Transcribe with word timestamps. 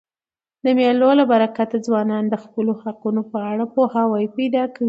د 0.63 0.65
مېلو 0.77 1.09
له 1.19 1.23
برکته 1.31 1.77
ځوانان 1.87 2.23
د 2.29 2.35
خپلو 2.43 2.71
حقونو 2.83 3.21
په 3.31 3.37
اړه 3.51 3.65
پوهاوی 3.75 4.25
پیدا 4.37 4.63
کوي. 4.73 4.79